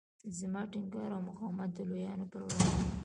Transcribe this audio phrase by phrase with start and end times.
[0.37, 2.79] زما ټینګار او مقاومت د لویانو پر وړاندې.